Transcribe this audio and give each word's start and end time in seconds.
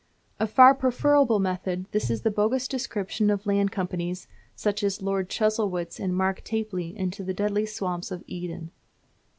A 0.39 0.47
far 0.47 0.73
preferable 0.73 1.37
method 1.37 1.85
this 1.91 2.07
to 2.07 2.17
the 2.17 2.31
bogus 2.31 2.67
descriptions 2.67 3.29
of 3.29 3.45
land 3.45 3.71
companies 3.71 4.27
such 4.55 4.81
as 4.81 4.99
lured 5.03 5.29
poor 5.29 5.47
Chuzzlewit 5.47 5.99
and 5.99 6.15
Mark 6.17 6.41
Tapley 6.43 6.97
into 6.97 7.23
the 7.23 7.35
deadly 7.35 7.67
swamps 7.67 8.09
of 8.09 8.23
"Eden." 8.25 8.71